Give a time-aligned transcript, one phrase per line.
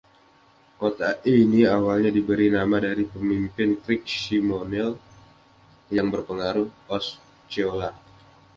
[0.81, 4.93] Kota ini awalnya diberi nama dari pemimpin Creek-Seminole
[5.95, 7.89] yang berpengaruh Osceola.